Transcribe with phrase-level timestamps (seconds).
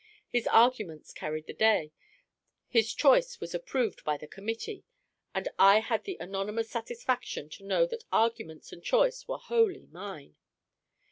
[0.31, 1.91] His arguments carried the day,
[2.67, 4.83] his choice was approved by the committee,
[5.35, 10.37] and I had the anonymous satisfaction to know that arguments and choice were wholly mine.